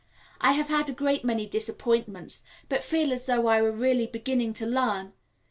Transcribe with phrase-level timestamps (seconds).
[0.39, 4.51] I have had a great many disappointments, but feel as though I were really beginning
[4.53, 5.13] to learn.